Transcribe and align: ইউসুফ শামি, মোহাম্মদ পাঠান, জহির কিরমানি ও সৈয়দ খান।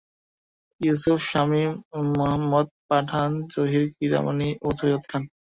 ইউসুফ 0.81 1.19
শামি, 1.25 1.63
মোহাম্মদ 2.09 2.67
পাঠান, 2.89 3.29
জহির 3.53 3.85
কিরমানি 3.95 4.49
ও 4.61 4.67
সৈয়দ 4.79 5.03
খান। 5.09 5.23